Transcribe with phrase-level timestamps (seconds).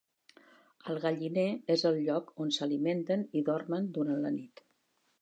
[0.93, 1.43] El galliner
[1.75, 4.69] és el lloc on s'alimenten i dormen durant la nit.